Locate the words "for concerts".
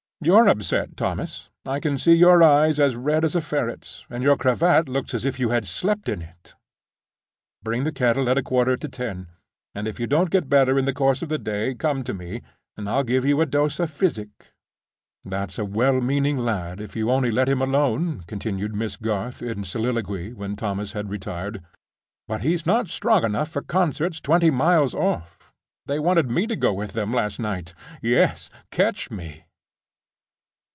23.49-24.21